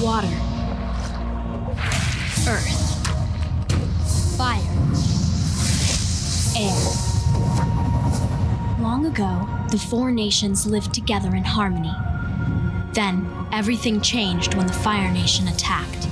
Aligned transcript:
water, 0.00 0.26
earth, 2.48 3.06
fire, 4.36 4.60
air. 6.56 6.74
Long 8.80 9.06
ago, 9.06 9.48
the 9.70 9.78
four 9.78 10.10
nations 10.10 10.66
lived 10.66 10.92
together 10.92 11.34
in 11.34 11.44
harmony. 11.44 11.92
Then, 12.92 13.28
everything 13.52 14.00
changed 14.00 14.54
when 14.54 14.66
the 14.66 14.72
Fire 14.72 15.10
Nation 15.12 15.48
attacked. 15.48 16.08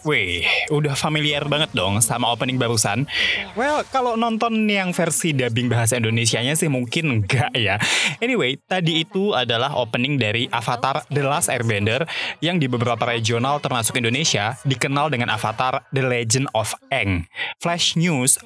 Wih, 0.00 0.48
udah 0.72 0.96
familiar 0.96 1.44
banget 1.44 1.76
dong 1.76 2.00
sama 2.00 2.32
opening 2.32 2.56
barusan. 2.56 3.04
Well, 3.52 3.84
kalau 3.92 4.16
nonton 4.16 4.64
yang 4.64 4.96
versi 4.96 5.36
dubbing 5.36 5.68
bahasa 5.68 6.00
Indonesianya 6.00 6.56
sih 6.56 6.72
mungkin 6.72 7.20
enggak 7.20 7.52
ya. 7.52 7.76
Anyway, 8.24 8.56
tadi 8.64 9.04
itu 9.04 9.36
adalah 9.36 9.76
opening 9.76 10.16
dari 10.16 10.48
Avatar 10.48 11.04
The 11.12 11.20
Last 11.20 11.52
Airbender 11.52 12.08
yang 12.40 12.56
di 12.56 12.64
beberapa 12.64 13.04
regional 13.04 13.60
termasuk 13.60 14.00
Indonesia 14.00 14.56
dikenal 14.64 15.12
dengan 15.12 15.28
Avatar 15.36 15.84
The 15.92 16.00
Legend 16.00 16.48
of 16.56 16.72
Aang. 16.88 17.28
Flash 17.60 18.00
News, 18.00 18.40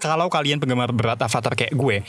kalau 0.00 0.32
kalian 0.32 0.56
penggemar 0.56 0.88
berat 0.88 1.20
Avatar 1.20 1.52
kayak 1.52 1.76
gue, 1.76 2.00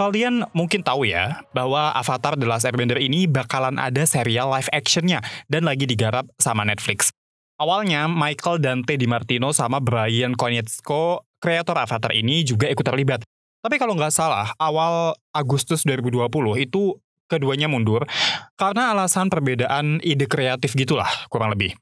kalian 0.00 0.48
mungkin 0.56 0.80
tahu 0.80 1.04
ya 1.04 1.44
bahwa 1.52 1.92
Avatar 1.92 2.40
The 2.40 2.48
Last 2.48 2.64
Airbender 2.64 2.96
ini 2.96 3.28
bakalan 3.28 3.76
ada 3.76 4.08
serial 4.08 4.48
live 4.48 4.72
actionnya 4.72 5.20
dan 5.52 5.68
lagi 5.68 5.84
digarap 5.84 6.24
sama 6.40 6.64
Netflix. 6.64 7.12
Awalnya 7.60 8.08
Michael 8.08 8.56
Dante 8.64 8.96
DiMartino 8.96 9.52
sama 9.52 9.84
Brian 9.84 10.32
Konietzko, 10.32 11.28
kreator 11.44 11.76
Avatar 11.76 12.16
ini 12.16 12.40
juga 12.40 12.64
ikut 12.72 12.80
terlibat. 12.80 13.20
Tapi 13.60 13.76
kalau 13.76 13.92
nggak 13.92 14.16
salah, 14.16 14.56
awal 14.56 15.12
Agustus 15.36 15.84
2020 15.84 16.32
itu 16.56 16.96
keduanya 17.28 17.68
mundur 17.68 18.08
karena 18.56 18.96
alasan 18.96 19.28
perbedaan 19.28 20.00
ide 20.00 20.24
kreatif 20.24 20.72
gitulah 20.72 21.06
kurang 21.28 21.52
lebih. 21.52 21.76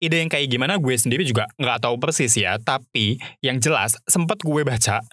Ide 0.00 0.24
yang 0.24 0.32
kayak 0.32 0.48
gimana 0.48 0.80
gue 0.80 0.96
sendiri 0.96 1.28
juga 1.28 1.44
nggak 1.60 1.84
tahu 1.84 2.00
persis 2.00 2.32
ya, 2.32 2.56
tapi 2.56 3.20
yang 3.44 3.60
jelas 3.60 4.00
sempat 4.08 4.40
gue 4.40 4.64
baca 4.64 5.04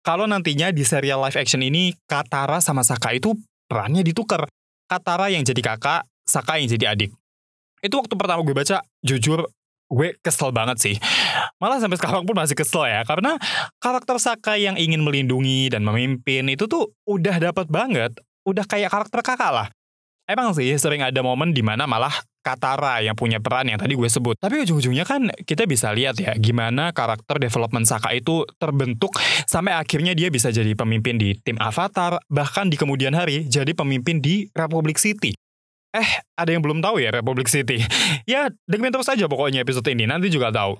kalau 0.00 0.24
nantinya 0.24 0.72
di 0.72 0.80
serial 0.80 1.20
live 1.20 1.36
action 1.36 1.60
ini 1.60 1.92
Katara 2.08 2.64
sama 2.64 2.80
Saka 2.80 3.12
itu 3.12 3.36
perannya 3.68 4.00
ditukar. 4.00 4.48
Katara 4.88 5.28
yang 5.28 5.44
jadi 5.44 5.60
kakak, 5.60 6.08
Saka 6.24 6.56
yang 6.56 6.72
jadi 6.72 6.96
adik. 6.96 7.12
Itu 7.84 8.00
waktu 8.00 8.16
pertama 8.18 8.40
gue 8.42 8.56
baca, 8.56 8.82
jujur 9.04 9.46
gue 9.88 10.16
kesel 10.20 10.52
banget 10.52 10.78
sih. 10.78 10.96
Malah 11.58 11.80
sampai 11.80 11.98
sekarang 11.98 12.24
pun 12.28 12.36
masih 12.36 12.54
kesel 12.54 12.86
ya, 12.86 13.02
karena 13.02 13.40
karakter 13.82 14.16
Saka 14.20 14.54
yang 14.60 14.76
ingin 14.76 15.02
melindungi 15.02 15.72
dan 15.72 15.82
memimpin 15.82 16.46
itu 16.52 16.68
tuh 16.68 16.92
udah 17.08 17.40
dapat 17.40 17.66
banget, 17.68 18.12
udah 18.44 18.64
kayak 18.68 18.92
karakter 18.92 19.20
kakak 19.24 19.52
lah. 19.52 19.68
Emang 20.28 20.52
sih 20.52 20.68
sering 20.76 21.00
ada 21.00 21.24
momen 21.24 21.56
di 21.56 21.64
mana 21.64 21.88
malah 21.88 22.12
Katara 22.48 23.04
yang 23.04 23.12
punya 23.12 23.44
peran 23.44 23.68
yang 23.68 23.76
tadi 23.76 23.92
gue 23.92 24.08
sebut. 24.08 24.36
Tapi 24.40 24.64
ujung-ujungnya 24.64 25.04
kan 25.04 25.28
kita 25.44 25.68
bisa 25.68 25.92
lihat 25.92 26.16
ya 26.16 26.32
gimana 26.36 26.96
karakter 26.96 27.36
development 27.36 27.84
Saka 27.84 28.16
itu 28.16 28.48
terbentuk 28.56 29.16
sampai 29.44 29.76
akhirnya 29.76 30.16
dia 30.16 30.32
bisa 30.32 30.48
jadi 30.48 30.72
pemimpin 30.72 31.20
di 31.20 31.36
tim 31.44 31.60
Avatar, 31.60 32.20
bahkan 32.32 32.72
di 32.72 32.80
kemudian 32.80 33.12
hari 33.12 33.44
jadi 33.44 33.76
pemimpin 33.76 34.24
di 34.24 34.48
Republic 34.56 34.96
City. 34.96 35.36
Eh, 35.88 36.10
ada 36.36 36.50
yang 36.52 36.60
belum 36.60 36.84
tahu 36.84 37.00
ya 37.00 37.08
Republic 37.08 37.48
City? 37.48 37.80
ya, 38.28 38.52
dengerin 38.68 38.92
terus 38.92 39.08
aja 39.08 39.24
pokoknya 39.24 39.64
episode 39.64 39.88
ini, 39.88 40.04
nanti 40.04 40.28
juga 40.28 40.52
tahu. 40.52 40.76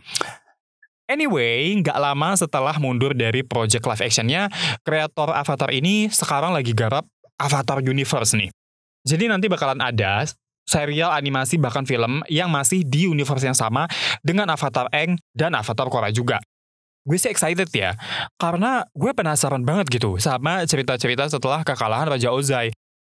Anyway, 1.08 1.72
nggak 1.80 1.96
lama 1.96 2.36
setelah 2.36 2.76
mundur 2.76 3.16
dari 3.16 3.40
project 3.40 3.88
live 3.88 4.04
actionnya, 4.04 4.52
kreator 4.84 5.32
Avatar 5.32 5.72
ini 5.72 6.12
sekarang 6.12 6.52
lagi 6.52 6.76
garap 6.76 7.08
Avatar 7.40 7.80
Universe 7.80 8.36
nih. 8.36 8.52
Jadi 9.08 9.24
nanti 9.24 9.48
bakalan 9.48 9.80
ada 9.80 10.28
serial 10.68 11.08
animasi 11.16 11.56
bahkan 11.56 11.88
film 11.88 12.20
yang 12.28 12.52
masih 12.52 12.84
di 12.84 13.08
universe 13.08 13.48
yang 13.48 13.56
sama 13.56 13.88
dengan 14.20 14.52
Avatar 14.52 14.92
Aang 14.92 15.16
dan 15.32 15.56
Avatar 15.56 15.88
Korra 15.88 16.12
juga. 16.12 16.44
Gue 17.08 17.16
sih 17.16 17.32
excited 17.32 17.72
ya, 17.72 17.96
karena 18.36 18.84
gue 18.92 19.16
penasaran 19.16 19.64
banget 19.64 19.88
gitu 19.88 20.20
sama 20.20 20.60
cerita-cerita 20.68 21.24
setelah 21.32 21.64
kekalahan 21.64 22.12
Raja 22.12 22.28
Ozai. 22.28 22.68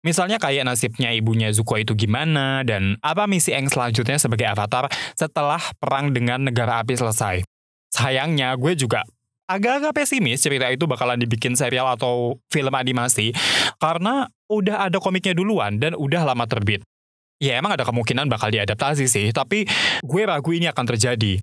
Misalnya 0.04 0.36
kayak 0.36 0.68
nasibnya 0.68 1.16
ibunya 1.16 1.48
Zuko 1.56 1.80
itu 1.80 1.96
gimana, 1.96 2.60
dan 2.68 3.00
apa 3.00 3.24
misi 3.24 3.56
Aang 3.56 3.72
selanjutnya 3.72 4.20
sebagai 4.20 4.44
avatar 4.52 4.92
setelah 5.16 5.64
perang 5.80 6.12
dengan 6.12 6.44
negara 6.44 6.84
api 6.84 7.00
selesai. 7.00 7.48
Sayangnya 7.88 8.52
gue 8.60 8.76
juga 8.76 9.08
agak-agak 9.48 9.96
pesimis 9.96 10.44
cerita 10.44 10.68
itu 10.68 10.84
bakalan 10.92 11.16
dibikin 11.16 11.56
serial 11.56 11.88
atau 11.88 12.36
film 12.52 12.76
animasi, 12.76 13.32
karena 13.80 14.28
udah 14.52 14.92
ada 14.92 15.00
komiknya 15.00 15.32
duluan 15.32 15.80
dan 15.80 15.96
udah 15.96 16.28
lama 16.28 16.44
terbit. 16.52 16.84
Ya 17.40 17.60
emang 17.60 17.76
ada 17.76 17.88
kemungkinan 17.88 18.28
bakal 18.28 18.52
diadaptasi 18.52 19.08
sih, 19.08 19.32
tapi 19.32 19.64
gue 20.04 20.22
ragu 20.28 20.52
ini 20.52 20.68
akan 20.68 20.86
terjadi. 20.96 21.40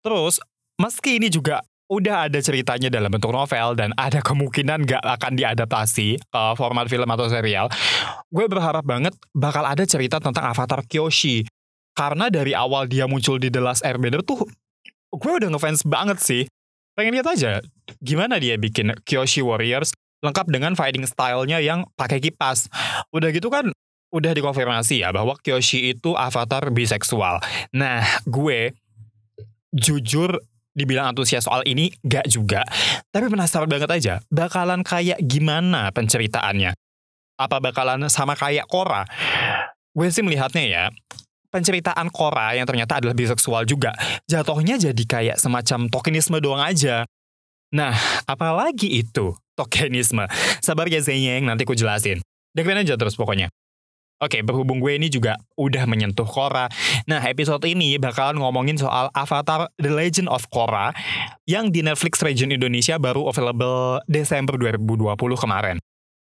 Terus, 0.00 0.40
meski 0.80 1.20
ini 1.20 1.28
juga 1.28 1.60
udah 1.90 2.30
ada 2.30 2.38
ceritanya 2.38 2.86
dalam 2.86 3.10
bentuk 3.10 3.34
novel 3.34 3.74
dan 3.74 3.90
ada 3.98 4.22
kemungkinan 4.22 4.86
gak 4.86 5.02
akan 5.02 5.34
diadaptasi 5.34 6.22
ke 6.22 6.42
format 6.54 6.86
film 6.86 7.10
atau 7.10 7.26
serial, 7.26 7.66
gue 8.30 8.46
berharap 8.46 8.86
banget 8.86 9.10
bakal 9.34 9.66
ada 9.66 9.82
cerita 9.82 10.22
tentang 10.22 10.46
Avatar 10.46 10.86
Kyoshi. 10.86 11.42
Karena 11.90 12.30
dari 12.30 12.54
awal 12.54 12.86
dia 12.86 13.10
muncul 13.10 13.42
di 13.42 13.50
The 13.50 13.58
Last 13.58 13.82
Airbender 13.82 14.22
tuh, 14.22 14.46
gue 15.10 15.32
udah 15.42 15.50
ngefans 15.50 15.82
banget 15.82 16.22
sih. 16.22 16.42
Pengen 16.94 17.18
lihat 17.18 17.28
aja 17.34 17.58
gimana 17.98 18.38
dia 18.38 18.54
bikin 18.54 18.94
Kyoshi 19.02 19.42
Warriors 19.42 19.90
lengkap 20.22 20.46
dengan 20.46 20.78
fighting 20.78 21.02
style-nya 21.10 21.58
yang 21.58 21.90
pakai 21.98 22.22
kipas. 22.22 22.70
Udah 23.10 23.34
gitu 23.34 23.50
kan 23.50 23.74
udah 24.14 24.30
dikonfirmasi 24.30 25.02
ya 25.02 25.10
bahwa 25.10 25.34
Kyoshi 25.42 25.98
itu 25.98 26.14
avatar 26.14 26.70
biseksual. 26.70 27.42
Nah, 27.74 28.06
gue 28.26 28.74
jujur 29.74 30.38
dibilang 30.74 31.12
antusias 31.12 31.46
soal 31.46 31.66
ini 31.66 31.90
gak 32.04 32.30
juga. 32.30 32.62
Tapi 33.10 33.26
penasaran 33.26 33.66
banget 33.66 33.90
aja, 33.90 34.14
bakalan 34.30 34.86
kayak 34.86 35.18
gimana 35.22 35.90
penceritaannya? 35.90 36.74
Apa 37.40 37.56
bakalan 37.58 38.06
sama 38.12 38.36
kayak 38.36 38.68
Korra? 38.68 39.08
Gue 39.90 40.12
sih 40.12 40.22
melihatnya 40.22 40.62
ya, 40.66 40.84
penceritaan 41.50 42.08
Korra 42.14 42.54
yang 42.54 42.64
ternyata 42.64 43.02
adalah 43.02 43.16
biseksual 43.16 43.66
juga, 43.66 43.96
jatuhnya 44.30 44.78
jadi 44.78 45.04
kayak 45.04 45.36
semacam 45.42 45.90
tokenisme 45.90 46.38
doang 46.38 46.62
aja. 46.62 47.04
Nah, 47.70 47.94
apalagi 48.26 49.02
itu 49.02 49.34
tokenisme? 49.58 50.26
Sabar 50.62 50.86
ya 50.90 51.02
Zenyeng, 51.02 51.46
nanti 51.46 51.62
ku 51.66 51.74
jelasin. 51.74 52.22
Dengerin 52.50 52.82
aja 52.82 52.98
terus 52.98 53.14
pokoknya. 53.14 53.46
Oke, 54.20 54.44
berhubung 54.44 54.84
gue 54.84 55.00
ini 55.00 55.08
juga 55.08 55.40
udah 55.56 55.88
menyentuh 55.88 56.28
Korra. 56.28 56.68
Nah, 57.08 57.24
episode 57.24 57.64
ini 57.64 57.96
bakalan 57.96 58.36
ngomongin 58.36 58.76
soal 58.76 59.08
Avatar 59.16 59.72
The 59.80 59.88
Legend 59.88 60.28
of 60.28 60.44
Korra 60.52 60.92
yang 61.48 61.72
di 61.72 61.80
Netflix 61.80 62.20
region 62.20 62.52
Indonesia 62.52 63.00
baru 63.00 63.32
available 63.32 64.04
Desember 64.04 64.60
2020 64.60 65.16
kemarin. 65.40 65.80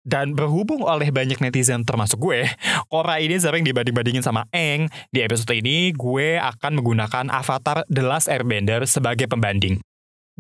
Dan 0.01 0.33
berhubung 0.33 0.81
oleh 0.81 1.13
banyak 1.13 1.45
netizen 1.45 1.85
termasuk 1.85 2.25
gue, 2.25 2.49
Korra 2.89 3.21
ini 3.21 3.37
sering 3.37 3.69
dibanding-bandingin 3.69 4.25
sama 4.25 4.49
Eng. 4.49 4.89
Di 5.13 5.21
episode 5.21 5.53
ini, 5.53 5.93
gue 5.93 6.41
akan 6.41 6.81
menggunakan 6.81 7.29
Avatar 7.29 7.85
The 7.93 8.01
Last 8.01 8.33
Airbender 8.33 8.89
sebagai 8.89 9.29
pembanding. 9.29 9.85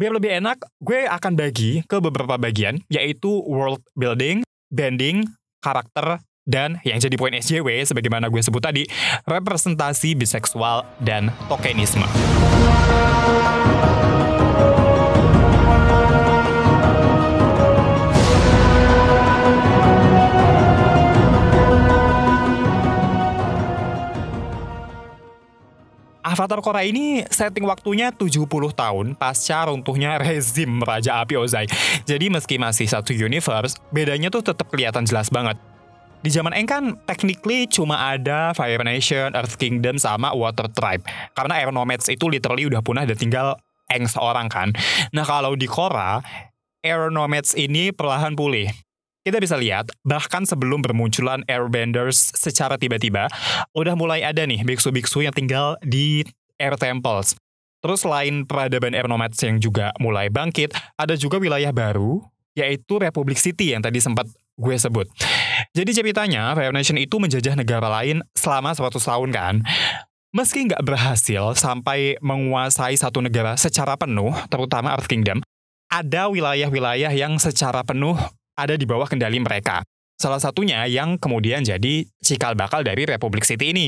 Biar 0.00 0.16
lebih 0.16 0.32
enak, 0.40 0.64
gue 0.80 1.04
akan 1.04 1.36
bagi 1.36 1.84
ke 1.84 2.00
beberapa 2.00 2.40
bagian, 2.40 2.80
yaitu 2.88 3.28
world 3.44 3.84
building, 3.92 4.48
bending, 4.72 5.28
karakter, 5.60 6.24
dan 6.44 6.76
yang 6.84 7.00
jadi 7.00 7.16
poin 7.16 7.32
SJW, 7.32 7.88
sebagaimana 7.88 8.28
gue 8.28 8.40
sebut 8.44 8.60
tadi, 8.60 8.84
representasi 9.24 10.12
biseksual 10.12 10.84
dan 11.00 11.32
tokenisme. 11.48 12.04
Avatar 26.24 26.58
Korra 26.64 26.82
ini 26.82 27.22
setting 27.30 27.62
waktunya 27.62 28.10
70 28.10 28.48
tahun 28.74 29.14
pasca 29.14 29.70
runtuhnya 29.70 30.18
rezim 30.18 30.82
Raja 30.82 31.22
Api 31.22 31.38
Ozai. 31.38 31.70
Jadi 32.04 32.26
meski 32.26 32.58
masih 32.58 32.90
satu 32.90 33.14
universe, 33.14 33.78
bedanya 33.94 34.34
tuh 34.34 34.42
tetap 34.42 34.66
kelihatan 34.66 35.06
jelas 35.06 35.30
banget. 35.30 35.73
Di 36.24 36.32
zaman 36.32 36.56
Eng 36.56 36.64
kan 36.64 36.84
technically 37.04 37.68
cuma 37.68 38.16
ada 38.16 38.56
Fire 38.56 38.80
Nation, 38.80 39.36
Earth 39.36 39.60
Kingdom, 39.60 40.00
sama 40.00 40.32
Water 40.32 40.72
Tribe. 40.72 41.04
Karena 41.36 41.60
Air 41.60 41.68
Nomads 41.68 42.08
itu 42.08 42.32
literally 42.32 42.64
udah 42.64 42.80
punah 42.80 43.04
dan 43.04 43.12
tinggal 43.12 43.60
Eng 43.92 44.08
seorang 44.08 44.48
kan. 44.48 44.72
Nah 45.12 45.28
kalau 45.28 45.52
di 45.52 45.68
Korra, 45.68 46.24
Air 46.80 47.12
Nomads 47.12 47.52
ini 47.52 47.92
perlahan 47.92 48.32
pulih. 48.32 48.72
Kita 49.20 49.36
bisa 49.36 49.60
lihat, 49.60 49.92
bahkan 50.00 50.48
sebelum 50.48 50.80
bermunculan 50.80 51.44
Airbenders 51.44 52.32
secara 52.32 52.80
tiba-tiba, 52.80 53.28
udah 53.76 53.92
mulai 53.92 54.24
ada 54.24 54.48
nih 54.48 54.64
biksu-biksu 54.64 55.28
yang 55.28 55.32
tinggal 55.36 55.76
di 55.84 56.24
Air 56.56 56.80
Temples. 56.80 57.36
Terus 57.84 58.00
selain 58.00 58.48
peradaban 58.48 58.96
Air 58.96 59.12
Nomads 59.12 59.36
yang 59.44 59.60
juga 59.60 59.92
mulai 60.00 60.32
bangkit, 60.32 60.72
ada 60.96 61.20
juga 61.20 61.36
wilayah 61.36 61.68
baru, 61.68 62.24
yaitu 62.56 62.96
Republic 62.96 63.36
City 63.36 63.76
yang 63.76 63.84
tadi 63.84 64.00
sempat 64.00 64.24
gue 64.56 64.76
sebut. 64.80 65.08
Jadi 65.74 65.90
ceritanya 65.90 66.54
Fire 66.54 66.70
Nation 66.70 66.94
itu 66.94 67.18
menjajah 67.18 67.58
negara 67.58 67.90
lain 67.90 68.22
selama 68.38 68.70
100 68.70 68.94
tahun 68.94 69.30
kan. 69.34 69.54
Meski 70.30 70.70
nggak 70.70 70.86
berhasil 70.86 71.58
sampai 71.58 72.14
menguasai 72.22 72.94
satu 72.94 73.18
negara 73.18 73.58
secara 73.58 73.98
penuh, 73.98 74.30
terutama 74.46 74.94
Earth 74.94 75.10
Kingdom, 75.10 75.42
ada 75.90 76.30
wilayah-wilayah 76.30 77.10
yang 77.10 77.38
secara 77.42 77.82
penuh 77.82 78.14
ada 78.54 78.78
di 78.78 78.86
bawah 78.86 79.10
kendali 79.10 79.42
mereka. 79.42 79.82
Salah 80.14 80.38
satunya 80.38 80.86
yang 80.86 81.18
kemudian 81.18 81.66
jadi 81.66 82.06
cikal 82.22 82.54
bakal 82.54 82.86
dari 82.86 83.02
Republic 83.02 83.42
City 83.42 83.74
ini. 83.74 83.86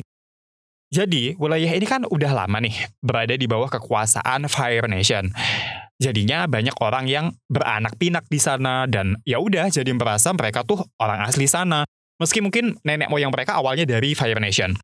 Jadi, 0.90 1.34
wilayah 1.38 1.70
ini 1.70 1.86
kan 1.86 2.06
udah 2.06 2.30
lama 2.30 2.62
nih 2.62 2.90
berada 3.02 3.34
di 3.34 3.46
bawah 3.46 3.70
kekuasaan 3.70 4.46
Fire 4.50 4.86
Nation. 4.90 5.30
Jadinya 5.96 6.44
banyak 6.44 6.76
orang 6.84 7.08
yang 7.08 7.32
beranak 7.48 7.96
pinak 7.96 8.28
di 8.28 8.36
sana 8.36 8.84
dan 8.84 9.16
ya 9.24 9.40
udah 9.40 9.72
jadi 9.72 9.88
merasa 9.96 10.32
mereka 10.36 10.60
tuh 10.60 10.84
orang 11.00 11.24
asli 11.24 11.48
sana. 11.48 11.88
Meski 12.20 12.44
mungkin 12.44 12.76
nenek 12.84 13.08
moyang 13.08 13.32
mereka 13.32 13.56
awalnya 13.56 13.88
dari 13.88 14.12
Fire 14.12 14.40
Nation. 14.40 14.76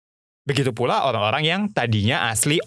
Begitu 0.49 0.73
pula 0.73 1.05
orang-orang 1.05 1.45
yang 1.45 1.61
tadinya 1.73 2.33
asli 2.33 2.61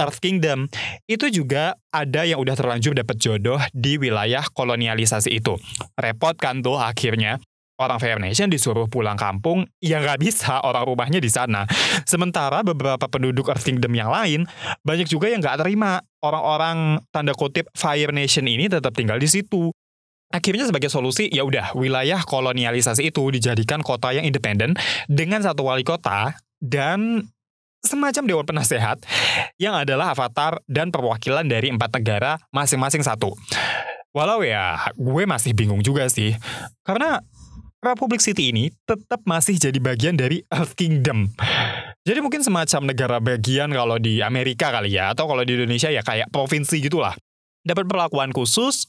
Earth 0.00 0.22
Kingdom. 0.24 0.70
Itu 1.04 1.28
juga 1.28 1.76
ada 1.92 2.24
yang 2.24 2.40
udah 2.40 2.56
terlanjur 2.56 2.96
dapat 2.96 3.20
jodoh 3.20 3.60
di 3.76 4.00
wilayah 4.00 4.46
kolonialisasi 4.48 5.28
itu. 5.36 5.60
Repot 6.00 6.34
kan 6.40 6.64
tuh 6.64 6.80
akhirnya 6.80 7.42
orang 7.80 7.96
Fire 7.96 8.20
Nation 8.20 8.52
disuruh 8.52 8.84
pulang 8.86 9.16
kampung, 9.16 9.64
ya 9.80 10.04
nggak 10.04 10.20
bisa 10.20 10.60
orang 10.60 10.84
rumahnya 10.84 11.16
di 11.16 11.32
sana. 11.32 11.64
Sementara 12.04 12.60
beberapa 12.60 13.08
penduduk 13.08 13.48
Earth 13.48 13.64
Kingdom 13.64 13.96
yang 13.96 14.12
lain, 14.12 14.44
banyak 14.84 15.08
juga 15.08 15.32
yang 15.32 15.40
nggak 15.40 15.64
terima 15.64 16.04
orang-orang 16.20 17.00
tanda 17.08 17.32
kutip 17.32 17.72
Fire 17.72 18.12
Nation 18.12 18.44
ini 18.44 18.68
tetap 18.68 18.92
tinggal 18.92 19.16
di 19.16 19.26
situ. 19.26 19.72
Akhirnya 20.30 20.68
sebagai 20.68 20.92
solusi, 20.92 21.26
ya 21.26 21.42
udah 21.42 21.74
wilayah 21.74 22.22
kolonialisasi 22.22 23.10
itu 23.10 23.34
dijadikan 23.34 23.82
kota 23.82 24.14
yang 24.14 24.22
independen 24.22 24.78
dengan 25.10 25.42
satu 25.42 25.66
wali 25.66 25.82
kota 25.82 26.38
dan 26.62 27.26
semacam 27.80 28.22
dewan 28.28 28.46
penasehat 28.46 29.02
yang 29.56 29.72
adalah 29.74 30.12
avatar 30.12 30.60
dan 30.68 30.92
perwakilan 30.92 31.48
dari 31.48 31.72
empat 31.72 31.90
negara 31.98 32.38
masing-masing 32.52 33.02
satu. 33.02 33.34
Walau 34.10 34.42
ya, 34.42 34.90
gue 34.98 35.22
masih 35.22 35.54
bingung 35.54 35.82
juga 35.82 36.06
sih. 36.10 36.34
Karena 36.82 37.22
Republic 37.80 38.20
City 38.20 38.52
ini 38.52 38.68
tetap 38.84 39.24
masih 39.24 39.56
jadi 39.56 39.80
bagian 39.80 40.12
dari 40.12 40.44
Earth 40.52 40.76
Kingdom. 40.76 41.32
Jadi 42.04 42.20
mungkin 42.20 42.44
semacam 42.44 42.92
negara 42.92 43.16
bagian 43.24 43.72
kalau 43.72 43.96
di 43.96 44.20
Amerika 44.20 44.68
kali 44.68 45.00
ya, 45.00 45.16
atau 45.16 45.24
kalau 45.24 45.40
di 45.48 45.56
Indonesia 45.56 45.88
ya 45.88 46.04
kayak 46.04 46.28
provinsi 46.28 46.76
gitulah. 46.84 47.16
Dapat 47.64 47.88
perlakuan 47.88 48.36
khusus 48.36 48.84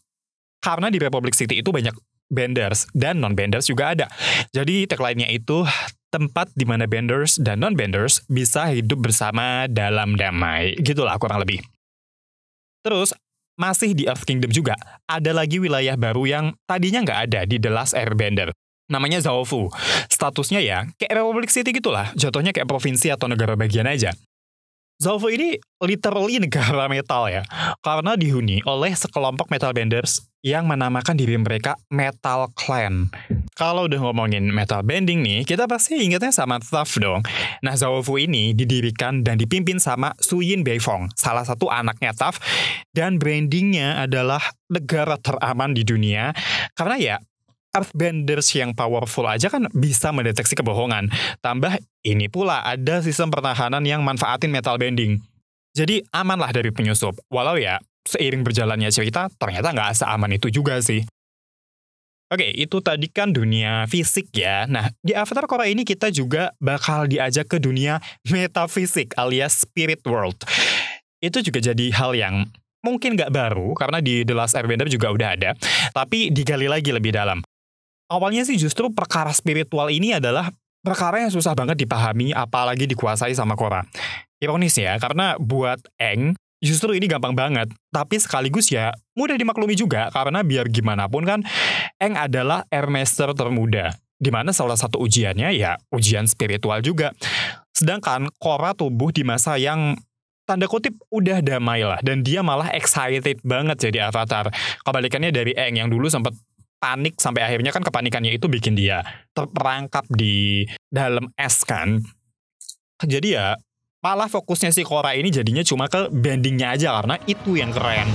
karena 0.59 0.91
di 0.91 0.99
Republic 0.99 1.31
City 1.39 1.63
itu 1.63 1.71
banyak 1.71 1.95
benders 2.27 2.83
dan 2.91 3.23
non-benders 3.23 3.71
juga 3.71 3.95
ada. 3.95 4.11
Jadi 4.51 4.83
tagline-nya 4.91 5.31
itu 5.31 5.63
tempat 6.11 6.51
di 6.51 6.67
mana 6.67 6.83
benders 6.83 7.39
dan 7.39 7.63
non-benders 7.63 8.27
bisa 8.27 8.67
hidup 8.75 9.07
bersama 9.07 9.71
dalam 9.71 10.19
damai. 10.19 10.75
Gitulah 10.83 11.15
kurang 11.15 11.39
lebih. 11.39 11.63
Terus, 12.83 13.15
masih 13.55 13.95
di 13.95 14.03
Earth 14.03 14.27
Kingdom 14.27 14.51
juga, 14.51 14.75
ada 15.07 15.31
lagi 15.31 15.63
wilayah 15.63 15.95
baru 15.95 16.27
yang 16.27 16.45
tadinya 16.67 16.99
nggak 17.07 17.19
ada 17.31 17.41
di 17.47 17.55
The 17.55 17.71
Last 17.71 17.95
Airbender. 17.95 18.51
Namanya 18.91 19.23
Zaofu. 19.23 19.71
Statusnya 20.11 20.59
ya, 20.59 20.83
kayak 20.99 21.23
Republic 21.23 21.47
City 21.47 21.71
gitulah. 21.71 22.11
Jatuhnya 22.19 22.51
kayak 22.51 22.67
provinsi 22.67 23.07
atau 23.07 23.31
negara 23.31 23.55
bagian 23.55 23.88
aja. 23.88 24.11
Zaofu 25.01 25.33
ini 25.33 25.57
literally 25.81 26.38
negara 26.38 26.85
metal 26.85 27.25
ya, 27.25 27.41
karena 27.81 28.13
dihuni 28.13 28.61
oleh 28.69 28.93
sekelompok 28.93 29.49
metal 29.49 29.73
benders 29.73 30.21
yang 30.45 30.69
menamakan 30.69 31.17
diri 31.17 31.41
mereka 31.41 31.73
Metal 31.89 32.45
Clan. 32.53 33.09
Kalau 33.57 33.89
udah 33.89 33.97
ngomongin 33.97 34.45
metal 34.53 34.85
bending 34.85 35.25
nih, 35.25 35.41
kita 35.41 35.65
pasti 35.65 35.97
ingetnya 36.05 36.29
sama 36.29 36.61
Tough 36.61 37.01
dong. 37.01 37.25
Nah, 37.65 37.73
Zaofu 37.73 38.21
ini 38.21 38.53
didirikan 38.53 39.25
dan 39.25 39.41
dipimpin 39.41 39.81
sama 39.81 40.13
Su 40.21 40.45
Yin 40.45 40.61
Beifong, 40.61 41.09
salah 41.17 41.49
satu 41.49 41.73
anaknya 41.73 42.13
Tough, 42.13 42.37
dan 42.94 43.17
brandingnya 43.17 44.05
adalah 44.05 44.41
negara 44.69 45.17
teraman 45.17 45.73
di 45.73 45.81
dunia, 45.81 46.29
karena 46.77 46.97
ya 47.01 47.15
Earthbenders 47.71 48.51
yang 48.51 48.75
powerful 48.75 49.23
aja 49.23 49.47
kan 49.47 49.71
bisa 49.71 50.12
mendeteksi 50.12 50.59
kebohongan. 50.59 51.07
Tambah 51.39 51.79
ini 52.03 52.27
pula 52.27 52.59
ada 52.68 53.00
sistem 53.00 53.31
pertahanan 53.31 53.88
yang 53.88 54.03
manfaatin 54.03 54.51
metal 54.51 54.75
bending. 54.75 55.23
Jadi 55.71 56.03
amanlah 56.12 56.51
dari 56.51 56.68
penyusup. 56.75 57.15
Walau 57.31 57.56
ya, 57.56 57.79
seiring 58.03 58.44
berjalannya 58.44 58.91
cerita, 58.91 59.31
ternyata 59.39 59.71
nggak 59.71 60.03
seaman 60.03 60.35
itu 60.35 60.51
juga 60.51 60.83
sih. 60.83 61.07
Oke, 62.31 62.47
itu 62.47 62.79
tadi 62.79 63.12
kan 63.12 63.31
dunia 63.31 63.88
fisik 63.88 64.31
ya. 64.31 64.63
Nah, 64.68 64.91
di 65.03 65.12
Avatar 65.12 65.47
Korra 65.47 65.68
ini 65.68 65.83
kita 65.83 66.12
juga 66.12 66.56
bakal 66.63 67.07
diajak 67.07 67.47
ke 67.51 67.57
dunia 67.59 68.00
metafisik 68.27 69.15
alias 69.19 69.63
spirit 69.63 70.00
world. 70.07 70.39
Itu 71.19 71.44
juga 71.44 71.59
jadi 71.59 71.91
hal 71.91 72.15
yang 72.15 72.47
mungkin 72.83 73.19
nggak 73.19 73.31
baru, 73.35 73.75
karena 73.75 74.00
di 74.00 74.23
The 74.23 74.35
Last 74.35 74.56
Airbender 74.56 74.88
juga 74.88 75.12
udah 75.12 75.35
ada, 75.35 75.51
tapi 75.91 76.31
digali 76.31 76.71
lagi 76.71 76.95
lebih 76.95 77.12
dalam 77.15 77.44
awalnya 78.11 78.43
sih 78.43 78.59
justru 78.59 78.91
perkara 78.91 79.31
spiritual 79.31 79.87
ini 79.87 80.19
adalah 80.19 80.51
perkara 80.83 81.23
yang 81.23 81.31
susah 81.31 81.55
banget 81.55 81.79
dipahami 81.79 82.35
apalagi 82.35 82.83
dikuasai 82.91 83.31
sama 83.31 83.55
Korra. 83.55 83.87
Ironis 84.43 84.75
ya, 84.75 84.97
karena 84.97 85.37
buat 85.37 85.79
Eng, 86.01 86.33
justru 86.59 86.97
ini 86.97 87.05
gampang 87.07 87.37
banget. 87.37 87.69
Tapi 87.93 88.17
sekaligus 88.17 88.73
ya 88.73 88.89
mudah 89.13 89.37
dimaklumi 89.37 89.77
juga, 89.77 90.09
karena 90.09 90.41
biar 90.41 90.67
gimana 90.67 91.05
pun 91.07 91.23
kan, 91.23 91.39
Eng 92.01 92.17
adalah 92.17 92.67
Airmaster 92.73 93.31
termuda. 93.37 93.95
Di 94.21 94.29
mana 94.29 94.53
salah 94.53 94.77
satu 94.77 95.01
ujiannya 95.01 95.49
ya 95.57 95.77
ujian 95.89 96.29
spiritual 96.29 96.81
juga. 96.85 97.09
Sedangkan 97.73 98.29
Korra 98.37 98.77
tubuh 98.77 99.09
di 99.09 99.25
masa 99.25 99.57
yang 99.57 99.97
tanda 100.45 100.67
kutip 100.69 100.93
udah 101.09 101.39
damai 101.39 101.81
lah 101.85 102.01
dan 102.03 102.21
dia 102.21 102.43
malah 102.43 102.69
excited 102.75 103.41
banget 103.41 103.89
jadi 103.89 104.09
avatar. 104.13 104.53
Kebalikannya 104.85 105.33
dari 105.33 105.57
Eng 105.57 105.81
yang 105.81 105.89
dulu 105.89 106.05
sempat 106.05 106.37
panik 106.81 107.22
sampai 107.22 107.45
akhirnya 107.45 107.69
kan 107.69 107.86
kepanikannya 107.86 108.33
itu 108.33 108.50
bikin 108.50 108.74
dia 108.74 109.06
terperangkap 109.38 110.10
di 110.10 110.66
dalam 110.89 111.30
es 111.38 111.62
kan. 111.62 112.01
Jadi 113.06 113.38
ya 113.38 113.54
malah 114.01 114.25
fokusnya 114.25 114.74
si 114.74 114.81
Korra 114.81 115.13
ini 115.13 115.30
jadinya 115.30 115.62
cuma 115.62 115.86
ke 115.86 116.10
bendingnya 116.10 116.74
aja 116.74 116.98
karena 116.98 117.16
itu 117.30 117.54
yang 117.54 117.69
keren. 117.69 118.10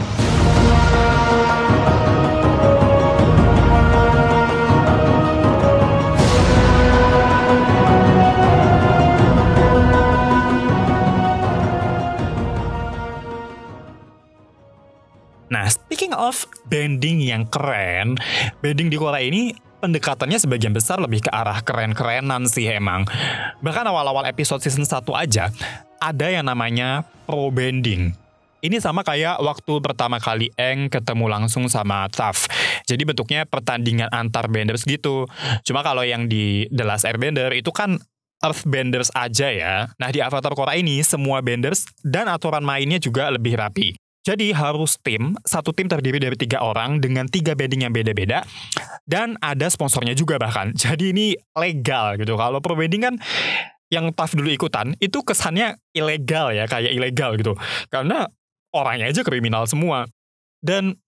Speaking 15.97 16.13
of 16.13 16.45
bending 16.69 17.25
yang 17.25 17.49
keren, 17.49 18.21
bending 18.61 18.93
di 18.93 19.01
Korea 19.01 19.25
ini 19.25 19.57
pendekatannya 19.81 20.37
sebagian 20.37 20.77
besar 20.77 21.01
lebih 21.01 21.25
ke 21.25 21.33
arah 21.33 21.65
keren-kerenan 21.65 22.45
sih 22.53 22.69
emang. 22.69 23.09
Bahkan 23.65 23.89
awal-awal 23.89 24.29
episode 24.29 24.61
season 24.61 24.85
1 24.85 24.93
aja, 25.17 25.49
ada 25.97 26.27
yang 26.29 26.45
namanya 26.45 27.09
pro 27.25 27.49
bending. 27.49 28.13
Ini 28.61 28.77
sama 28.77 29.09
kayak 29.09 29.41
waktu 29.41 29.73
pertama 29.81 30.21
kali 30.21 30.53
Eng 30.61 30.93
ketemu 30.93 31.33
langsung 31.33 31.65
sama 31.73 32.13
Taf. 32.13 32.45
Jadi 32.85 33.09
bentuknya 33.09 33.49
pertandingan 33.49 34.13
antar 34.13 34.53
benders 34.53 34.85
gitu. 34.85 35.25
Cuma 35.65 35.81
kalau 35.81 36.05
yang 36.05 36.29
di 36.29 36.69
The 36.69 36.85
Last 36.85 37.09
Airbender 37.09 37.57
itu 37.57 37.73
kan 37.73 37.97
Earthbenders 38.45 39.09
aja 39.17 39.49
ya. 39.49 39.89
Nah 39.97 40.13
di 40.13 40.21
Avatar 40.21 40.53
Korra 40.53 40.77
ini 40.77 41.01
semua 41.01 41.41
benders 41.41 41.89
dan 42.05 42.29
aturan 42.29 42.61
mainnya 42.61 43.01
juga 43.01 43.33
lebih 43.33 43.57
rapi. 43.57 43.97
Jadi 44.27 44.51
harus 44.51 44.99
tim, 44.99 45.39
satu 45.47 45.71
tim 45.71 45.87
terdiri 45.87 46.19
dari 46.19 46.35
tiga 46.35 46.59
orang 46.59 46.99
dengan 46.99 47.31
tiga 47.31 47.55
bedding 47.55 47.87
yang 47.87 47.95
beda-beda 47.95 48.43
dan 49.07 49.39
ada 49.39 49.71
sponsornya 49.71 50.19
juga 50.19 50.35
bahkan. 50.35 50.75
Jadi 50.83 51.15
ini 51.15 51.39
legal 51.55 52.19
gitu. 52.19 52.35
Kalau 52.35 52.59
pro 52.59 52.75
bedding 52.75 53.07
kan 53.07 53.15
yang 53.87 54.11
TAF 54.11 54.35
dulu 54.35 54.51
ikutan 54.51 54.99
itu 54.99 55.23
kesannya 55.23 55.79
ilegal 55.95 56.51
ya, 56.51 56.67
kayak 56.67 56.91
ilegal 56.91 57.39
gitu. 57.39 57.55
Karena 57.87 58.27
orangnya 58.75 59.15
aja 59.15 59.23
kriminal 59.23 59.71
semua. 59.71 60.11
Dan 60.59 60.99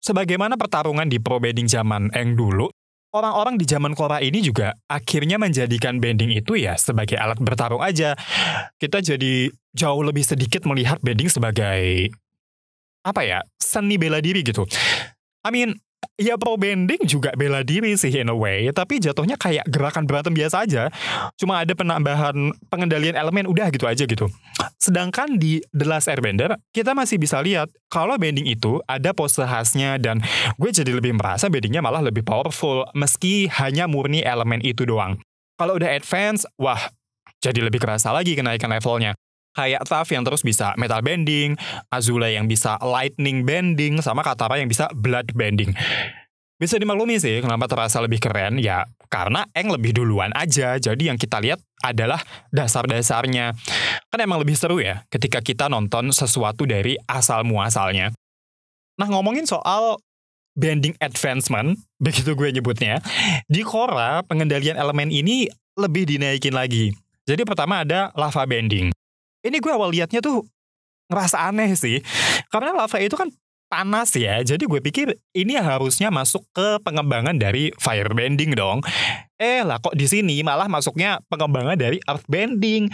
sebagaimana 0.00 0.56
pertarungan 0.56 1.12
di 1.12 1.20
pro 1.20 1.36
bedding 1.36 1.68
zaman 1.68 2.08
yang 2.16 2.40
dulu, 2.40 2.72
orang-orang 3.12 3.60
di 3.60 3.68
zaman 3.68 3.92
Korea 3.92 4.24
ini 4.24 4.40
juga 4.40 4.72
akhirnya 4.88 5.36
menjadikan 5.36 6.00
bending 6.00 6.32
itu 6.32 6.56
ya 6.56 6.72
sebagai 6.80 7.20
alat 7.20 7.36
bertarung 7.36 7.84
aja. 7.84 8.16
Kita 8.80 9.04
jadi 9.04 9.52
jauh 9.76 10.00
lebih 10.00 10.24
sedikit 10.24 10.64
melihat 10.64 10.96
bending 11.04 11.28
sebagai 11.28 12.08
apa 13.06 13.22
ya 13.22 13.38
seni 13.62 13.94
bela 13.94 14.18
diri 14.18 14.42
gitu. 14.42 14.66
I 15.46 15.54
mean 15.54 15.78
ya 16.18 16.34
pro 16.34 16.58
bending 16.58 17.06
juga 17.06 17.30
bela 17.38 17.62
diri 17.62 17.94
sih 17.94 18.10
in 18.10 18.32
a 18.32 18.36
way, 18.36 18.66
tapi 18.74 18.98
jatuhnya 18.98 19.38
kayak 19.38 19.62
gerakan 19.70 20.10
berantem 20.10 20.34
biasa 20.34 20.66
aja. 20.66 20.90
Cuma 21.38 21.62
ada 21.62 21.72
penambahan 21.72 22.50
pengendalian 22.66 23.14
elemen 23.14 23.46
udah 23.46 23.70
gitu 23.70 23.86
aja 23.86 24.04
gitu. 24.04 24.26
Sedangkan 24.80 25.38
di 25.38 25.62
The 25.70 25.86
Last 25.86 26.10
Airbender, 26.10 26.58
kita 26.74 26.92
masih 26.92 27.22
bisa 27.22 27.38
lihat 27.40 27.70
kalau 27.86 28.18
bending 28.18 28.50
itu 28.50 28.82
ada 28.90 29.14
pose 29.14 29.40
khasnya 29.44 30.02
dan 30.02 30.20
gue 30.58 30.70
jadi 30.74 30.90
lebih 30.90 31.14
merasa 31.14 31.46
bendingnya 31.46 31.80
malah 31.80 32.02
lebih 32.02 32.26
powerful 32.26 32.84
meski 32.92 33.46
hanya 33.48 33.86
murni 33.86 34.20
elemen 34.26 34.60
itu 34.66 34.82
doang. 34.82 35.20
Kalau 35.56 35.80
udah 35.80 35.88
advance, 35.88 36.44
wah 36.60 36.80
jadi 37.40 37.64
lebih 37.64 37.80
kerasa 37.80 38.12
lagi 38.12 38.36
kenaikan 38.36 38.68
levelnya 38.72 39.16
kayak 39.56 39.88
Taf 39.88 40.12
yang 40.12 40.22
terus 40.22 40.44
bisa 40.44 40.76
metal 40.76 41.00
bending, 41.00 41.56
Azula 41.88 42.28
yang 42.28 42.44
bisa 42.44 42.76
lightning 42.84 43.48
bending, 43.48 44.04
sama 44.04 44.20
Katara 44.20 44.60
yang 44.60 44.68
bisa 44.68 44.92
blood 44.92 45.32
bending. 45.32 45.72
Bisa 46.56 46.80
dimaklumi 46.80 47.20
sih 47.20 47.44
kenapa 47.44 47.68
terasa 47.68 48.00
lebih 48.00 48.16
keren 48.16 48.56
ya 48.56 48.88
karena 49.12 49.44
Eng 49.52 49.68
lebih 49.68 49.92
duluan 49.92 50.32
aja. 50.32 50.80
Jadi 50.80 51.12
yang 51.12 51.20
kita 51.20 51.36
lihat 51.36 51.60
adalah 51.84 52.20
dasar-dasarnya. 52.48 53.52
Kan 54.08 54.18
emang 54.24 54.40
lebih 54.40 54.56
seru 54.56 54.80
ya 54.80 55.04
ketika 55.12 55.44
kita 55.44 55.68
nonton 55.68 56.12
sesuatu 56.16 56.64
dari 56.64 56.96
asal 57.04 57.44
muasalnya. 57.44 58.16
Nah 58.96 59.08
ngomongin 59.12 59.44
soal 59.44 60.00
bending 60.56 60.96
advancement, 61.04 61.76
begitu 62.04 62.32
gue 62.32 62.48
nyebutnya, 62.48 63.04
di 63.44 63.60
Korra 63.60 64.24
pengendalian 64.24 64.80
elemen 64.80 65.12
ini 65.12 65.52
lebih 65.76 66.08
dinaikin 66.08 66.56
lagi. 66.56 66.88
Jadi 67.28 67.44
pertama 67.44 67.84
ada 67.84 68.08
lava 68.16 68.48
bending. 68.48 68.95
Ini 69.46 69.62
gue 69.62 69.72
awal 69.72 69.94
liatnya 69.94 70.18
tuh 70.18 70.42
ngerasa 71.06 71.46
aneh 71.50 71.72
sih. 71.78 72.02
Karena 72.50 72.74
lava 72.74 72.98
itu 72.98 73.14
kan 73.14 73.30
panas 73.70 74.14
ya. 74.14 74.42
Jadi 74.42 74.66
gue 74.66 74.80
pikir 74.82 75.14
ini 75.34 75.58
harusnya 75.58 76.10
masuk 76.10 76.46
ke 76.54 76.82
pengembangan 76.82 77.38
dari 77.38 77.70
firebending 77.78 78.54
dong. 78.58 78.82
Eh 79.38 79.62
lah 79.62 79.78
kok 79.78 79.94
di 79.94 80.06
sini 80.10 80.42
malah 80.42 80.66
masuknya 80.66 81.22
pengembangan 81.30 81.78
dari 81.78 82.02
earthbending. 82.06 82.90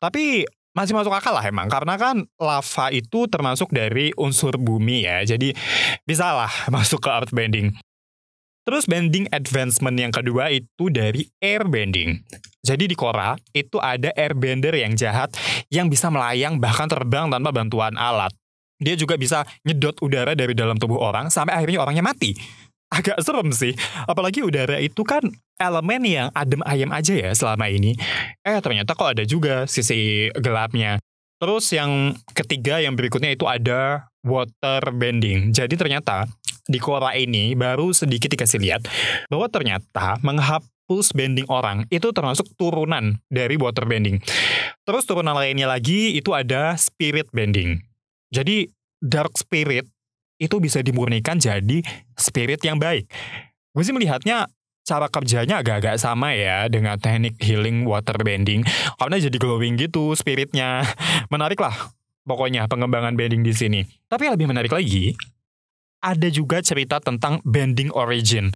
Tapi 0.00 0.48
masih 0.70 0.94
masuk 0.94 1.10
akal 1.10 1.34
lah 1.34 1.42
emang 1.42 1.66
karena 1.66 1.98
kan 1.98 2.24
lava 2.38 2.86
itu 2.94 3.26
termasuk 3.26 3.74
dari 3.74 4.14
unsur 4.16 4.56
bumi 4.56 5.04
ya. 5.04 5.20
Jadi 5.24 5.52
bisa 6.08 6.32
lah 6.32 6.52
masuk 6.74 7.04
ke 7.04 7.10
earthbending. 7.10 7.76
Terus 8.60 8.84
bending 8.86 9.26
advancement 9.32 9.96
yang 9.96 10.12
kedua 10.12 10.52
itu 10.52 10.92
dari 10.92 11.26
airbending. 11.40 12.22
Jadi 12.60 12.92
di 12.92 12.96
Korra 12.96 13.36
itu 13.56 13.80
ada 13.80 14.12
airbender 14.12 14.76
yang 14.76 14.92
jahat 14.92 15.32
yang 15.72 15.88
bisa 15.88 16.12
melayang 16.12 16.60
bahkan 16.60 16.86
terbang 16.86 17.32
tanpa 17.32 17.50
bantuan 17.50 17.96
alat. 17.96 18.32
Dia 18.80 18.96
juga 18.96 19.16
bisa 19.16 19.44
nyedot 19.64 19.96
udara 20.00 20.32
dari 20.32 20.56
dalam 20.56 20.76
tubuh 20.76 21.00
orang 21.00 21.28
sampai 21.28 21.56
akhirnya 21.56 21.84
orangnya 21.84 22.04
mati. 22.04 22.36
Agak 22.90 23.22
serem 23.22 23.54
sih, 23.54 23.70
apalagi 24.08 24.42
udara 24.42 24.82
itu 24.82 25.06
kan 25.06 25.22
elemen 25.62 26.02
yang 26.02 26.28
adem 26.34 26.58
ayam 26.66 26.90
aja 26.90 27.14
ya 27.14 27.30
selama 27.36 27.70
ini. 27.70 27.94
Eh 28.42 28.58
ternyata 28.58 28.98
kok 28.98 29.14
ada 29.14 29.22
juga 29.22 29.68
sisi 29.70 30.26
gelapnya. 30.34 30.98
Terus 31.40 31.70
yang 31.72 32.12
ketiga 32.34 32.82
yang 32.82 32.98
berikutnya 32.98 33.32
itu 33.32 33.46
ada 33.48 34.10
water 34.26 34.92
bending. 34.92 35.54
Jadi 35.54 35.78
ternyata 35.78 36.28
di 36.68 36.76
Quora 36.76 37.16
ini 37.16 37.56
baru 37.56 37.94
sedikit 37.96 38.28
dikasih 38.28 38.60
lihat 38.60 38.82
bahwa 39.32 39.48
ternyata 39.48 40.20
menghapus 40.90 41.14
bending 41.14 41.46
orang 41.46 41.86
itu 41.86 42.10
termasuk 42.10 42.50
turunan 42.58 43.22
dari 43.30 43.54
water 43.54 43.86
bending. 43.86 44.18
Terus 44.82 45.06
turunan 45.06 45.38
lainnya 45.38 45.70
lagi 45.70 46.18
itu 46.18 46.34
ada 46.34 46.74
spirit 46.74 47.30
bending. 47.30 47.78
Jadi 48.34 48.66
dark 48.98 49.38
spirit 49.38 49.86
itu 50.42 50.58
bisa 50.58 50.82
dimurnikan 50.82 51.38
jadi 51.38 51.86
spirit 52.18 52.58
yang 52.66 52.82
baik. 52.82 53.06
Gue 53.70 53.86
sih 53.86 53.94
melihatnya 53.94 54.50
cara 54.82 55.06
kerjanya 55.06 55.62
agak-agak 55.62 55.94
sama 56.02 56.34
ya 56.34 56.66
dengan 56.66 56.98
teknik 56.98 57.38
healing 57.38 57.86
water 57.86 58.18
bending 58.18 58.66
karena 58.98 59.16
jadi 59.22 59.36
glowing 59.38 59.78
gitu 59.78 60.10
spiritnya. 60.18 60.82
Menarik 61.30 61.62
lah 61.62 61.94
pokoknya 62.26 62.66
pengembangan 62.66 63.14
bending 63.14 63.46
di 63.46 63.54
sini. 63.54 63.80
Tapi 64.10 64.26
lebih 64.26 64.50
menarik 64.50 64.74
lagi, 64.74 65.14
ada 66.02 66.26
juga 66.26 66.58
cerita 66.66 66.98
tentang 66.98 67.38
bending 67.46 67.94
origin. 67.94 68.50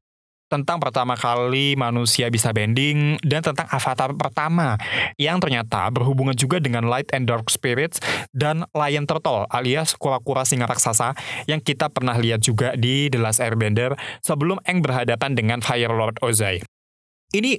Tentang 0.45 0.77
pertama 0.77 1.17
kali 1.17 1.73
manusia 1.75 2.29
bisa 2.29 2.53
bending 2.53 3.17
dan 3.25 3.41
tentang 3.41 3.65
avatar 3.73 4.13
pertama 4.13 4.77
yang 5.17 5.41
ternyata 5.41 5.89
berhubungan 5.89 6.37
juga 6.37 6.61
dengan 6.61 6.85
light 6.85 7.09
and 7.17 7.25
dark 7.25 7.49
spirits 7.49 7.97
dan 8.31 8.69
lion 8.77 9.09
turtle 9.09 9.49
alias 9.49 9.97
kura-kura 9.97 10.45
singa 10.45 10.69
raksasa 10.69 11.17
yang 11.49 11.65
kita 11.65 11.89
pernah 11.89 12.15
lihat 12.21 12.45
juga 12.45 12.77
di 12.77 13.09
The 13.09 13.19
Last 13.19 13.41
Airbender 13.41 13.97
sebelum 14.21 14.61
Eng 14.69 14.85
berhadapan 14.85 15.33
dengan 15.33 15.59
Fire 15.65 15.91
Lord 15.91 16.21
Ozai. 16.21 16.61
Ini 17.33 17.59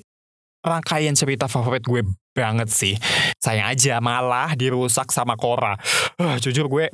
rangkaian 0.62 1.18
cerita 1.18 1.46
favorit 1.46 1.86
gue 1.86 2.06
banget 2.34 2.70
sih. 2.74 2.98
Sayang 3.40 3.72
aja 3.72 4.02
malah 4.02 4.54
dirusak 4.54 5.14
sama 5.14 5.38
Korra. 5.38 5.78
Uh, 6.18 6.38
jujur 6.42 6.66
gue 6.70 6.90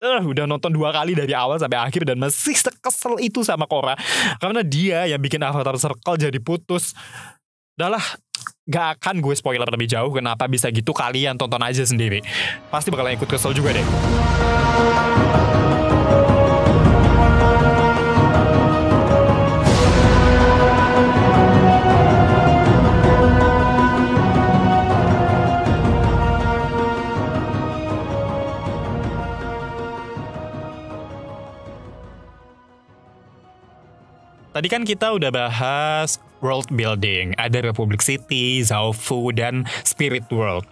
uh, 0.00 0.22
udah 0.24 0.44
nonton 0.48 0.72
dua 0.72 0.90
kali 0.90 1.12
dari 1.12 1.32
awal 1.36 1.60
sampai 1.60 1.78
akhir 1.80 2.08
dan 2.08 2.16
masih 2.18 2.56
sekesel 2.56 3.20
itu 3.20 3.44
sama 3.44 3.68
Korra 3.68 3.94
karena 4.40 4.60
dia 4.64 5.06
yang 5.06 5.20
bikin 5.20 5.40
Avatar 5.40 5.76
Circle 5.76 6.16
jadi 6.16 6.40
putus. 6.40 6.96
Udahlah, 7.80 8.04
gak 8.68 9.00
akan 9.00 9.24
gue 9.24 9.32
spoiler 9.32 9.64
lebih 9.64 9.88
jauh 9.88 10.12
kenapa 10.12 10.44
bisa 10.44 10.68
gitu 10.68 10.92
kalian 10.92 11.40
tonton 11.40 11.64
aja 11.64 11.80
sendiri. 11.80 12.20
Pasti 12.68 12.92
bakalan 12.92 13.16
ikut 13.16 13.28
kesel 13.28 13.56
juga 13.56 13.72
deh. 13.72 13.86
Kan 34.70 34.86
kita 34.86 35.10
udah 35.10 35.34
bahas 35.34 36.22
world 36.38 36.70
building, 36.70 37.34
ada 37.34 37.58
Republic 37.58 37.98
City, 37.98 38.62
Zaofu, 38.62 39.34
dan 39.34 39.66
Spirit 39.82 40.30
World. 40.30 40.62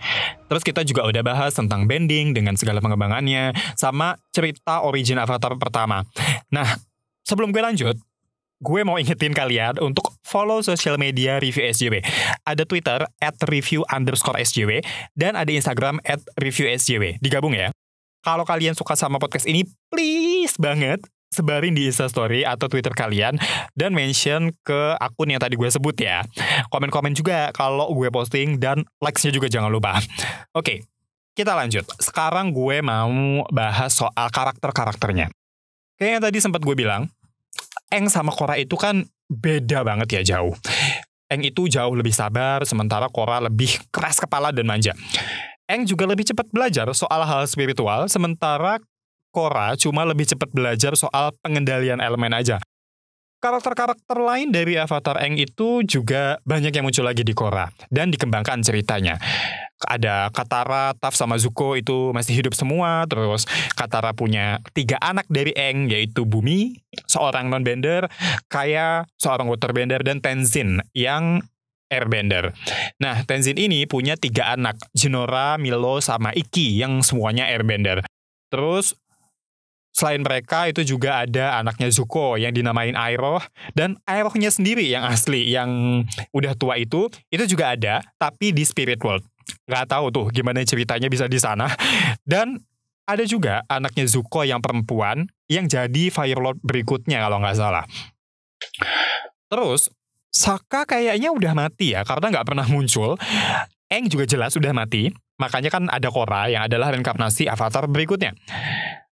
Terus 0.47 0.63
kita 0.63 0.87
juga 0.87 1.03
udah 1.03 1.19
bahas 1.27 1.59
tentang 1.59 1.91
bending 1.91 2.31
dengan 2.31 2.55
segala 2.55 2.79
pengembangannya, 2.79 3.51
sama 3.75 4.15
cerita 4.31 4.87
origin 4.87 5.19
Avatar 5.19 5.59
pertama. 5.59 6.07
Nah, 6.47 6.79
sebelum 7.27 7.51
gue 7.51 7.59
lanjut, 7.59 7.99
gue 8.63 8.81
mau 8.87 9.03
ingetin 9.03 9.35
kalian 9.35 9.83
untuk 9.83 10.15
follow 10.23 10.63
sosial 10.63 10.95
media 10.95 11.43
review 11.43 11.67
SJW. 11.67 11.99
Ada 12.47 12.63
Twitter 12.71 13.03
at 13.19 13.35
review 13.51 13.83
underscore 13.91 14.39
SJW, 14.39 14.79
dan 15.19 15.35
ada 15.35 15.51
Instagram 15.51 15.99
at 16.07 16.23
review 16.39 16.71
SJW. 16.71 17.19
Digabung 17.19 17.51
ya. 17.51 17.75
Kalau 18.23 18.47
kalian 18.47 18.79
suka 18.79 18.95
sama 18.95 19.19
podcast 19.19 19.51
ini, 19.51 19.67
please 19.91 20.55
banget 20.55 21.03
sebarin 21.29 21.77
di 21.77 21.89
Instastory 21.89 22.43
atau 22.43 22.67
Twitter 22.67 22.93
kalian 22.93 23.37
dan 23.77 23.93
mention 23.93 24.53
ke 24.65 24.97
akun 24.97 25.31
yang 25.33 25.41
tadi 25.41 25.55
gue 25.55 25.69
sebut 25.69 25.97
ya. 25.97 26.25
Komen-komen 26.73 27.13
juga 27.13 27.53
kalau 27.53 27.93
gue 27.93 28.09
posting 28.09 28.57
dan 28.57 28.85
likes-nya 29.01 29.33
juga 29.33 29.47
jangan 29.53 29.69
lupa. 29.69 30.01
Oke, 30.57 30.85
kita 31.37 31.55
lanjut. 31.55 31.87
Sekarang 32.01 32.51
gue 32.51 32.83
mau 32.83 33.45
bahas 33.55 33.95
soal 33.95 34.29
karakter-karakternya. 34.33 35.31
Kayak 35.99 36.11
yang 36.19 36.23
tadi 36.25 36.39
sempat 36.43 36.63
gue 36.63 36.75
bilang, 36.75 37.11
Eng 37.89 38.13
sama 38.13 38.31
Korra 38.35 38.61
itu 38.61 38.77
kan 38.77 39.07
beda 39.29 39.85
banget 39.85 40.21
ya 40.21 40.37
jauh. 40.37 40.55
Eng 41.29 41.45
itu 41.45 41.69
jauh 41.69 41.93
lebih 41.93 42.13
sabar, 42.13 42.65
sementara 42.65 43.13
Korra 43.13 43.45
lebih 43.45 43.69
keras 43.93 44.17
kepala 44.17 44.49
dan 44.49 44.65
manja. 44.65 44.97
Eng 45.69 45.85
juga 45.85 46.09
lebih 46.09 46.25
cepat 46.25 46.49
belajar 46.49 46.89
soal 46.97 47.21
hal 47.29 47.45
spiritual, 47.45 48.09
sementara 48.09 48.81
Korra 49.29 49.77
cuma 49.77 50.05
lebih 50.09 50.29
cepat 50.29 50.51
belajar 50.51 50.97
soal 50.97 51.33
pengendalian 51.45 52.01
elemen 52.01 52.33
aja. 52.33 52.59
Karakter-karakter 53.39 54.19
lain 54.19 54.51
dari 54.51 54.75
Avatar 54.75 55.23
Eng 55.23 55.39
itu 55.39 55.87
juga 55.87 56.43
banyak 56.43 56.75
yang 56.75 56.83
muncul 56.83 57.07
lagi 57.07 57.23
di 57.23 57.31
Korra 57.39 57.71
dan 57.87 58.11
dikembangkan 58.11 58.67
ceritanya. 58.67 59.15
Ada 59.79 60.35
Katara, 60.35 60.91
Taf, 60.99 61.15
sama 61.15 61.39
Zuko 61.39 61.79
itu 61.79 62.11
masih 62.11 62.43
hidup 62.43 62.59
semua. 62.59 63.07
Terus 63.07 63.47
Katara 63.79 64.11
punya 64.11 64.59
tiga 64.75 64.99
anak 64.99 65.31
dari 65.31 65.55
Eng 65.55 65.87
yaitu 65.87 66.27
Bumi, 66.27 66.83
seorang 67.07 67.47
non-bender, 67.47 68.11
Kaya, 68.51 69.07
seorang 69.23 69.47
waterbender, 69.47 70.03
dan 70.03 70.19
Tenzin 70.19 70.83
yang 70.91 71.47
airbender. 71.95 72.59
Nah, 72.99 73.23
Tenzin 73.23 73.55
ini 73.55 73.87
punya 73.87 74.19
tiga 74.19 74.59
anak, 74.59 74.83
Jinora, 74.99 75.63
Milo, 75.63 76.03
sama 76.03 76.35
Iki 76.35 76.83
yang 76.83 77.07
semuanya 77.07 77.47
airbender. 77.47 78.03
Terus 78.51 78.99
Selain 79.99 80.23
mereka 80.23 80.71
itu 80.71 80.87
juga 80.87 81.27
ada 81.27 81.59
anaknya 81.59 81.91
Zuko 81.91 82.39
yang 82.39 82.55
dinamain 82.55 82.95
Airoh 82.95 83.43
dan 83.75 83.99
Airohnya 84.07 84.47
sendiri 84.47 84.87
yang 84.87 85.03
asli 85.03 85.51
yang 85.51 86.07
udah 86.31 86.55
tua 86.55 86.79
itu 86.79 87.11
itu 87.35 87.51
juga 87.51 87.75
ada 87.75 88.07
tapi 88.15 88.55
di 88.55 88.63
Spirit 88.63 89.03
World. 89.03 89.27
Gak 89.67 89.91
tahu 89.91 90.15
tuh 90.15 90.31
gimana 90.31 90.63
ceritanya 90.63 91.11
bisa 91.11 91.27
di 91.27 91.43
sana. 91.43 91.67
Dan 92.23 92.63
ada 93.11 93.27
juga 93.27 93.67
anaknya 93.67 94.07
Zuko 94.07 94.47
yang 94.47 94.63
perempuan 94.63 95.27
yang 95.51 95.67
jadi 95.67 96.15
Fire 96.15 96.39
Lord 96.39 96.63
berikutnya 96.63 97.19
kalau 97.19 97.43
nggak 97.43 97.59
salah. 97.59 97.83
Terus 99.51 99.91
Saka 100.29 100.85
kayaknya 100.87 101.35
udah 101.35 101.57
mati 101.57 101.99
ya 101.99 102.07
karena 102.07 102.31
nggak 102.31 102.47
pernah 102.47 102.67
muncul. 102.71 103.19
Eng 103.91 104.07
juga 104.07 104.29
jelas 104.29 104.55
udah 104.55 104.71
mati. 104.71 105.11
Makanya 105.41 105.73
kan 105.73 105.91
ada 105.91 106.13
Korra 106.13 106.47
yang 106.47 106.69
adalah 106.69 106.95
reinkarnasi 106.95 107.49
Avatar 107.51 107.89
berikutnya. 107.89 108.37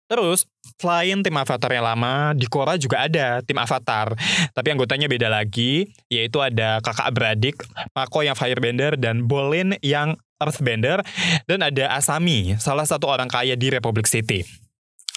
Terus, 0.05 0.45
selain 0.77 1.25
tim 1.25 1.33
Avatar 1.33 1.71
yang 1.73 1.87
lama, 1.89 2.37
di 2.37 2.45
Korra 2.45 2.77
juga 2.77 3.09
ada 3.09 3.41
tim 3.41 3.57
Avatar. 3.57 4.13
Tapi 4.53 4.69
anggotanya 4.69 5.09
beda 5.09 5.33
lagi, 5.33 5.89
yaitu 6.13 6.45
ada 6.45 6.85
kakak 6.85 7.09
beradik, 7.17 7.57
Mako 7.97 8.21
yang 8.21 8.37
Firebender, 8.37 9.01
dan 9.01 9.25
Bolin 9.25 9.81
yang 9.81 10.21
Earthbender, 10.37 11.01
dan 11.49 11.65
ada 11.65 11.97
Asami, 11.97 12.59
salah 12.61 12.85
satu 12.85 13.09
orang 13.09 13.33
kaya 13.33 13.57
di 13.57 13.73
Republic 13.73 14.05
City. 14.05 14.45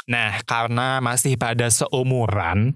Nah, 0.07 0.39
karena 0.47 1.03
masih 1.03 1.35
pada 1.35 1.67
seumuran, 1.67 2.71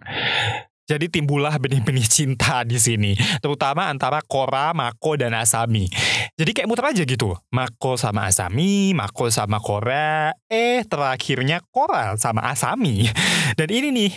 jadi 0.92 1.08
timbullah 1.08 1.56
benih-benih 1.56 2.04
cinta 2.04 2.68
di 2.68 2.76
sini, 2.76 3.16
terutama 3.40 3.88
antara 3.88 4.20
Kora, 4.20 4.76
Mako, 4.76 5.16
dan 5.16 5.32
Asami. 5.32 5.88
Jadi 6.36 6.52
kayak 6.52 6.68
muter 6.68 6.92
aja 6.92 7.08
gitu. 7.08 7.32
Mako 7.48 7.96
sama 7.96 8.28
Asami, 8.28 8.92
Mako 8.92 9.32
sama 9.32 9.64
Kora, 9.64 10.36
eh 10.52 10.84
terakhirnya 10.84 11.64
Kora 11.72 12.20
sama 12.20 12.44
Asami. 12.52 13.08
Dan 13.56 13.72
ini 13.72 13.88
nih 13.96 14.12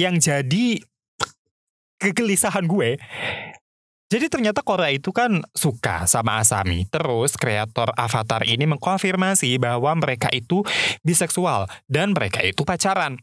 yang 0.00 0.16
jadi 0.16 0.80
kegelisahan 2.00 2.64
gue. 2.64 2.96
Jadi 4.08 4.26
ternyata 4.32 4.64
Kora 4.64 4.88
itu 4.88 5.12
kan 5.12 5.44
suka 5.52 6.08
sama 6.08 6.40
Asami. 6.40 6.88
Terus 6.88 7.36
kreator 7.36 7.92
Avatar 8.00 8.48
ini 8.48 8.64
mengkonfirmasi 8.64 9.60
bahwa 9.60 9.92
mereka 9.92 10.32
itu 10.32 10.64
biseksual 11.04 11.68
dan 11.84 12.16
mereka 12.16 12.40
itu 12.40 12.64
pacaran 12.64 13.20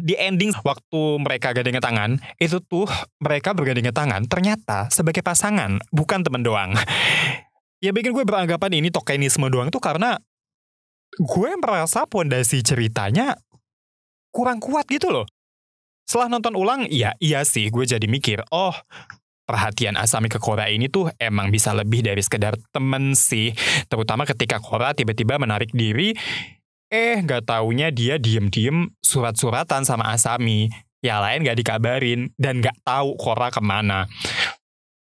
di 0.00 0.16
ending 0.16 0.54
waktu 0.64 1.20
mereka 1.20 1.52
gandengan 1.52 1.84
tangan 1.84 2.10
itu 2.40 2.58
tuh 2.64 2.88
mereka 3.20 3.52
bergandengan 3.52 3.92
tangan 3.92 4.22
ternyata 4.24 4.88
sebagai 4.88 5.20
pasangan 5.20 5.80
bukan 5.92 6.20
temen 6.24 6.42
doang. 6.44 6.72
Ya 7.82 7.90
bikin 7.90 8.14
gue 8.14 8.22
beranggapan 8.22 8.78
ini 8.78 8.94
tokenisme 8.94 9.42
doang 9.50 9.66
tuh 9.66 9.82
karena 9.82 10.14
gue 11.18 11.50
merasa 11.58 12.06
pondasi 12.06 12.62
ceritanya 12.62 13.34
kurang 14.30 14.62
kuat 14.62 14.86
gitu 14.86 15.10
loh. 15.10 15.26
Setelah 16.06 16.30
nonton 16.30 16.54
ulang 16.54 16.86
ya 16.86 17.10
iya 17.18 17.42
sih 17.42 17.74
gue 17.74 17.82
jadi 17.82 18.06
mikir 18.06 18.46
oh 18.54 18.70
perhatian 19.42 19.98
Asami 19.98 20.30
ke 20.30 20.38
Korra 20.38 20.70
ini 20.70 20.86
tuh 20.86 21.10
emang 21.18 21.50
bisa 21.50 21.74
lebih 21.74 22.06
dari 22.06 22.22
sekedar 22.22 22.54
temen 22.70 23.18
sih. 23.18 23.50
Terutama 23.90 24.30
ketika 24.30 24.62
Korra 24.62 24.94
tiba-tiba 24.94 25.42
menarik 25.42 25.74
diri 25.74 26.14
Eh, 26.92 27.24
nggak 27.24 27.48
taunya 27.48 27.88
dia 27.88 28.20
diem-diem 28.20 28.92
surat-suratan 29.00 29.88
sama 29.88 30.12
Asami. 30.12 30.68
Yang 31.00 31.20
lain 31.24 31.38
nggak 31.48 31.58
dikabarin 31.64 32.20
dan 32.36 32.60
nggak 32.60 32.76
tahu 32.84 33.16
Korra 33.16 33.48
ke 33.48 33.64
mana. 33.64 34.04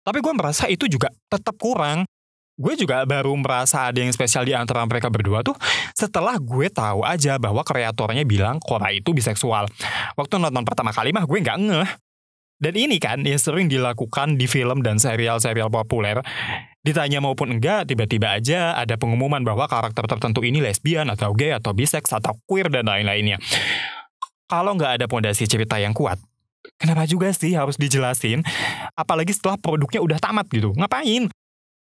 Tapi 0.03 0.19
gue 0.19 0.33
merasa 0.35 0.67
itu 0.67 0.83
juga 0.91 1.07
tetap 1.31 1.55
kurang. 1.55 2.03
Gue 2.59 2.75
juga 2.75 3.07
baru 3.07 3.31
merasa 3.39 3.87
ada 3.87 4.03
yang 4.03 4.11
spesial 4.11 4.43
di 4.43 4.51
antara 4.51 4.83
mereka 4.83 5.07
berdua 5.07 5.45
tuh 5.47 5.55
setelah 5.95 6.35
gue 6.41 6.67
tahu 6.67 7.07
aja 7.07 7.39
bahwa 7.39 7.63
kreatornya 7.63 8.27
bilang 8.27 8.59
Korra 8.59 8.91
itu 8.91 9.15
biseksual. 9.15 9.71
Waktu 10.19 10.43
nonton 10.43 10.67
pertama 10.67 10.91
kali 10.91 11.15
mah 11.15 11.23
gue 11.23 11.39
nggak 11.39 11.59
ngeh. 11.71 11.89
Dan 12.57 12.73
ini 12.75 12.97
kan 12.99 13.23
yang 13.23 13.39
sering 13.39 13.71
dilakukan 13.71 14.35
di 14.35 14.49
film 14.49 14.83
dan 14.83 14.99
serial-serial 14.99 15.71
populer. 15.71 16.19
Ditanya 16.85 17.19
maupun 17.19 17.57
enggak, 17.57 17.89
tiba-tiba 17.89 18.37
aja 18.37 18.77
ada 18.77 18.95
pengumuman 18.95 19.43
bahwa 19.43 19.65
karakter 19.67 20.05
tertentu 20.07 20.45
ini 20.45 20.63
lesbian 20.63 21.09
atau 21.11 21.33
gay 21.33 21.51
atau 21.51 21.73
bisex 21.75 22.09
atau 22.13 22.37
queer 22.47 22.71
dan 22.71 22.87
lain-lainnya. 22.87 23.41
Kalau 24.47 24.77
nggak 24.79 25.01
ada 25.01 25.05
pondasi 25.11 25.43
cerita 25.43 25.75
yang 25.75 25.91
kuat, 25.91 26.15
kenapa 26.79 27.03
juga 27.03 27.27
sih 27.35 27.51
harus 27.51 27.75
dijelasin? 27.75 28.45
Apalagi 28.95 29.35
setelah 29.35 29.59
produknya 29.59 29.99
udah 29.99 30.19
tamat 30.21 30.47
gitu. 30.47 30.71
Ngapain? 30.71 31.27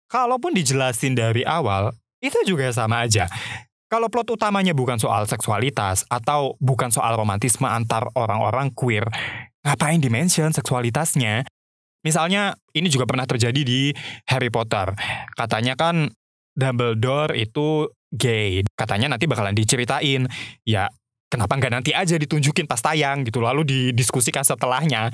Kalaupun 0.09 0.53
dijelasin 0.53 1.13
dari 1.13 1.45
awal, 1.45 1.93
itu 2.21 2.37
juga 2.45 2.69
sama 2.73 3.05
aja. 3.05 3.29
Kalau 3.85 4.09
plot 4.09 4.33
utamanya 4.33 4.73
bukan 4.73 4.97
soal 4.97 5.29
seksualitas 5.29 6.09
atau 6.09 6.57
bukan 6.57 6.89
soal 6.89 7.13
romantisme 7.13 7.69
antar 7.69 8.09
orang-orang 8.17 8.73
queer, 8.73 9.05
ngapain 9.61 10.01
dimention 10.01 10.49
seksualitasnya? 10.49 11.45
Misalnya, 12.05 12.53
ini 12.77 12.85
juga 12.87 13.09
pernah 13.09 13.25
terjadi 13.25 13.65
di 13.65 13.89
Harry 14.29 14.53
Potter. 14.53 14.93
Katanya 15.33 15.73
kan 15.73 16.13
Dumbledore 16.53 17.33
itu 17.33 17.89
gay. 18.13 18.61
Katanya 18.77 19.11
nanti 19.17 19.25
bakalan 19.25 19.57
diceritain. 19.57 20.29
Ya, 20.63 20.87
kenapa 21.27 21.57
nggak 21.57 21.73
nanti 21.73 21.91
aja 21.91 22.15
ditunjukin 22.15 22.69
pas 22.69 22.79
tayang 22.79 23.25
gitu, 23.25 23.41
lalu 23.41 23.65
didiskusikan 23.65 24.45
setelahnya. 24.45 25.09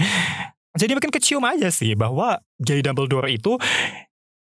Jadi 0.75 0.91
makin 0.95 1.11
kecium 1.11 1.43
aja 1.43 1.67
sih 1.71 1.95
bahwa 1.95 2.39
gay 2.59 2.83
Dumbledore 2.83 3.31
itu 3.31 3.55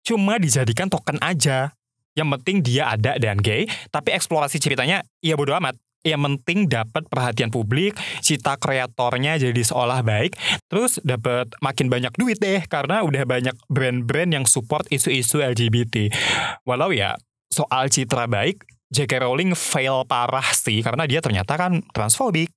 cuma 0.06 0.38
dijadikan 0.38 0.86
token 0.86 1.18
aja. 1.18 1.74
Yang 2.16 2.28
penting 2.40 2.56
dia 2.64 2.96
ada 2.96 3.20
dan 3.20 3.36
gay, 3.36 3.68
tapi 3.92 4.16
eksplorasi 4.16 4.56
ceritanya 4.56 5.04
ya 5.20 5.36
bodo 5.36 5.52
amat 5.52 5.76
yang 6.06 6.22
penting 6.22 6.70
dapat 6.70 7.10
perhatian 7.10 7.50
publik, 7.50 7.98
cita 8.22 8.54
kreatornya 8.54 9.42
jadi 9.42 9.58
seolah 9.58 10.06
baik, 10.06 10.38
terus 10.70 11.02
dapat 11.02 11.50
makin 11.58 11.90
banyak 11.90 12.14
duit 12.14 12.38
deh 12.38 12.62
karena 12.70 13.02
udah 13.02 13.26
banyak 13.26 13.56
brand-brand 13.66 14.30
yang 14.30 14.46
support 14.46 14.86
isu-isu 14.94 15.42
LGBT. 15.42 16.14
Walau 16.62 16.94
ya 16.94 17.18
soal 17.50 17.90
citra 17.90 18.30
baik, 18.30 18.62
J.K. 18.94 19.26
Rowling 19.26 19.58
fail 19.58 20.06
parah 20.06 20.46
sih 20.54 20.78
karena 20.86 21.10
dia 21.10 21.18
ternyata 21.18 21.58
kan 21.58 21.82
transfobik. 21.90 22.54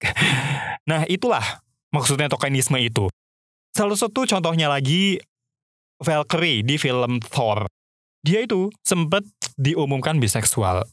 Nah 0.86 1.06
itulah 1.10 1.66
maksudnya 1.90 2.30
tokenisme 2.30 2.78
itu. 2.78 3.10
Salah 3.74 3.98
satu 3.98 4.26
contohnya 4.26 4.70
lagi 4.70 5.22
Valkyrie 6.02 6.66
di 6.66 6.80
film 6.80 7.20
Thor. 7.22 7.68
Dia 8.26 8.44
itu 8.44 8.72
sempat 8.82 9.24
diumumkan 9.56 10.20
biseksual. 10.20 10.88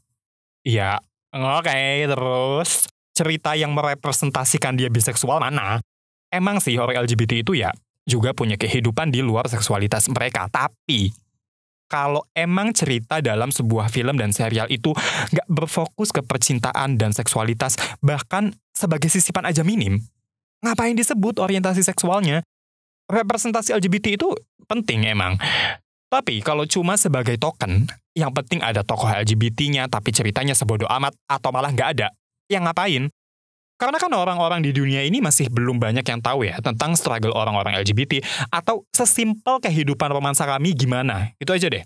Ya, 0.66 0.98
Oke, 1.36 1.68
okay, 1.68 2.08
terus 2.08 2.88
cerita 3.12 3.52
yang 3.52 3.76
merepresentasikan 3.76 4.76
dia 4.80 4.88
biseksual 4.88 5.36
mana? 5.36 5.84
Emang 6.32 6.64
sih 6.64 6.80
orang 6.80 7.04
LGBT 7.04 7.44
itu 7.44 7.60
ya 7.60 7.72
juga 8.08 8.32
punya 8.32 8.56
kehidupan 8.56 9.12
di 9.12 9.20
luar 9.20 9.44
seksualitas 9.50 10.08
mereka. 10.08 10.48
Tapi 10.48 11.12
kalau 11.86 12.24
emang 12.32 12.72
cerita 12.72 13.20
dalam 13.20 13.52
sebuah 13.52 13.92
film 13.92 14.16
dan 14.16 14.32
serial 14.32 14.66
itu 14.72 14.96
nggak 15.34 15.48
berfokus 15.50 16.10
ke 16.10 16.24
percintaan 16.24 16.96
dan 16.96 17.12
seksualitas, 17.12 17.76
bahkan 18.00 18.56
sebagai 18.72 19.12
sisipan 19.12 19.44
aja 19.44 19.60
minim, 19.60 20.00
ngapain 20.64 20.96
disebut 20.96 21.38
orientasi 21.38 21.84
seksualnya? 21.84 22.42
Representasi 23.06 23.76
LGBT 23.76 24.18
itu 24.18 24.34
penting 24.66 25.06
emang. 25.06 25.38
Tapi 26.10 26.42
kalau 26.42 26.66
cuma 26.66 26.98
sebagai 26.98 27.38
token, 27.38 27.86
yang 28.16 28.32
penting 28.32 28.64
ada 28.64 28.80
tokoh 28.80 29.06
LGBT-nya 29.06 29.92
tapi 29.92 30.08
ceritanya 30.08 30.56
sebodoh 30.56 30.88
amat 30.88 31.12
atau 31.28 31.52
malah 31.52 31.68
nggak 31.68 31.88
ada, 32.00 32.08
yang 32.48 32.64
ngapain? 32.64 33.12
Karena 33.76 34.00
kan 34.00 34.08
orang-orang 34.16 34.64
di 34.64 34.72
dunia 34.72 35.04
ini 35.04 35.20
masih 35.20 35.52
belum 35.52 35.76
banyak 35.76 36.00
yang 36.00 36.24
tahu 36.24 36.48
ya 36.48 36.56
tentang 36.64 36.96
struggle 36.96 37.36
orang-orang 37.36 37.76
LGBT 37.76 38.24
atau 38.48 38.88
sesimpel 38.88 39.60
kehidupan 39.60 40.08
romansa 40.08 40.48
kami 40.48 40.72
gimana. 40.72 41.36
Itu 41.36 41.52
aja 41.52 41.68
deh. 41.68 41.84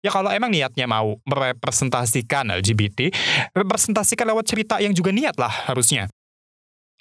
Ya 0.00 0.08
kalau 0.08 0.32
emang 0.32 0.48
niatnya 0.48 0.88
mau 0.88 1.20
merepresentasikan 1.28 2.48
LGBT, 2.64 3.12
representasikan 3.52 4.24
lewat 4.32 4.48
cerita 4.48 4.80
yang 4.80 4.96
juga 4.96 5.12
niat 5.12 5.36
lah 5.36 5.52
harusnya. 5.68 6.08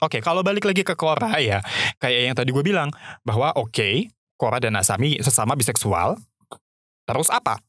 Oke, 0.04 0.20
kalau 0.20 0.44
balik 0.44 0.68
lagi 0.68 0.84
ke 0.84 0.94
Korra 0.94 1.40
ya, 1.40 1.64
kayak 1.98 2.20
yang 2.30 2.36
tadi 2.36 2.52
gue 2.52 2.62
bilang, 2.62 2.92
bahwa 3.24 3.54
oke, 3.58 3.74
okay, 3.74 3.94
Korra 4.34 4.58
dan 4.58 4.74
Asami 4.78 5.22
sesama 5.22 5.54
biseksual, 5.54 6.18
Terus 7.12 7.28
apa? 7.28 7.60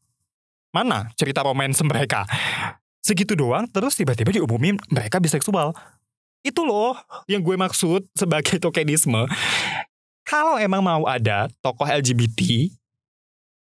Mana 0.73 1.13
cerita 1.21 1.45
romance 1.45 1.85
mereka? 1.85 2.25
Segitu 3.05 3.37
doang, 3.37 3.69
terus 3.69 3.93
tiba-tiba 3.93 4.33
diumumin 4.33 4.81
mereka 4.89 5.21
biseksual. 5.21 5.77
Itu 6.41 6.65
loh 6.65 6.97
yang 7.29 7.45
gue 7.45 7.61
maksud 7.61 8.09
sebagai 8.17 8.57
tokenisme. 8.57 9.29
Kalau 10.25 10.57
emang 10.57 10.81
mau 10.81 11.05
ada 11.05 11.53
tokoh 11.61 11.85
LGBT, 11.85 12.73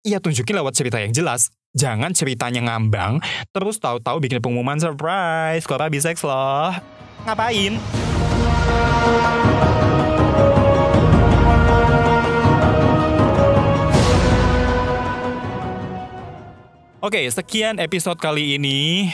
ya 0.03 0.19
tunjukin 0.19 0.59
lewat 0.59 0.75
cerita 0.75 0.99
yang 0.99 1.15
jelas. 1.15 1.55
Jangan 1.79 2.11
ceritanya 2.11 2.75
ngambang, 2.75 3.23
terus 3.55 3.79
tahu-tahu 3.79 4.19
bikin 4.19 4.43
pengumuman 4.43 4.83
surprise, 4.83 5.63
Korra 5.63 5.87
biseks 5.87 6.27
loh. 6.27 6.75
Ngapain? 7.23 7.79
Oke, 17.07 17.23
okay, 17.23 17.31
sekian 17.31 17.79
episode 17.79 18.19
kali 18.19 18.59
ini. 18.59 19.07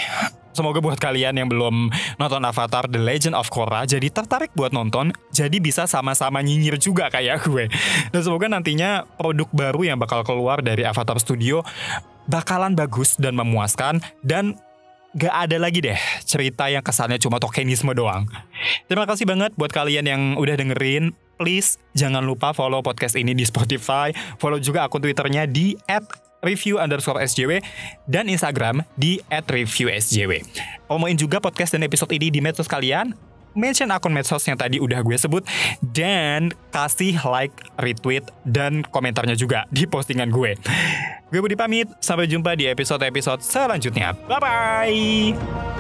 Semoga 0.57 0.81
buat 0.81 0.97
kalian 0.97 1.37
yang 1.37 1.45
belum 1.45 1.93
nonton 2.17 2.41
Avatar 2.41 2.89
The 2.89 2.97
Legend 2.97 3.37
of 3.37 3.53
Korra 3.53 3.85
jadi 3.85 4.09
tertarik 4.09 4.49
buat 4.57 4.73
nonton, 4.73 5.13
jadi 5.29 5.61
bisa 5.61 5.85
sama-sama 5.85 6.41
nyinyir 6.41 6.81
juga 6.81 7.13
kayak 7.13 7.45
gue. 7.45 7.69
Dan 8.09 8.21
semoga 8.25 8.49
nantinya 8.49 9.05
produk 9.21 9.45
baru 9.53 9.93
yang 9.93 10.01
bakal 10.01 10.25
keluar 10.25 10.65
dari 10.65 10.89
Avatar 10.89 11.21
Studio 11.21 11.61
bakalan 12.33 12.73
bagus 12.73 13.21
dan 13.21 13.37
memuaskan 13.37 14.01
dan 14.25 14.57
gak 15.13 15.53
ada 15.53 15.61
lagi 15.61 15.85
deh 15.85 16.01
cerita 16.25 16.73
yang 16.73 16.81
kesannya 16.81 17.21
cuma 17.21 17.37
tokenisme 17.45 17.93
doang. 17.93 18.25
Terima 18.89 19.05
kasih 19.05 19.29
banget 19.29 19.53
buat 19.61 19.69
kalian 19.69 20.09
yang 20.09 20.23
udah 20.41 20.57
dengerin. 20.57 21.13
Please 21.37 21.77
jangan 21.93 22.25
lupa 22.25 22.57
follow 22.57 22.81
podcast 22.81 23.21
ini 23.21 23.37
di 23.37 23.45
Spotify, 23.45 24.17
follow 24.41 24.57
juga 24.57 24.89
akun 24.89 25.05
Twitternya 25.05 25.45
di 25.45 25.77
review 26.43 26.77
underscore 26.77 27.23
SJW 27.23 27.63
dan 28.11 28.27
Instagram 28.29 28.83
di 28.99 29.23
at 29.31 29.47
review 29.49 29.89
SJW. 29.89 30.43
Promoin 30.91 31.17
juga 31.17 31.39
podcast 31.39 31.75
dan 31.75 31.87
episode 31.87 32.13
ini 32.13 32.29
di 32.29 32.43
medsos 32.43 32.69
kalian 32.69 33.15
mention 33.53 33.93
akun 33.93 34.13
medsos 34.13 34.45
yang 34.49 34.57
tadi 34.57 34.81
udah 34.81 35.01
gue 35.05 35.17
sebut 35.17 35.45
dan 35.93 36.53
kasih 36.73 37.17
like, 37.25 37.53
retweet, 37.81 38.25
dan 38.49 38.81
komentarnya 38.89 39.37
juga 39.37 39.69
di 39.69 39.85
postingan 39.85 40.33
gue. 40.33 40.57
Gue 41.33 41.41
Budi 41.41 41.57
pamit, 41.57 41.89
sampai 42.01 42.29
jumpa 42.29 42.57
di 42.57 42.69
episode-episode 42.69 43.41
selanjutnya. 43.41 44.13
Bye-bye! 44.29 45.72